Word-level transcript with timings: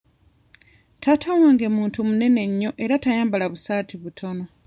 Taata 1.01 1.29
wange 1.41 1.65
muntu 1.77 1.97
munene 2.07 2.41
nnyo 2.51 2.71
era 2.83 2.95
tayambala 3.03 3.45
busaati 3.53 3.95
butono. 4.03 4.43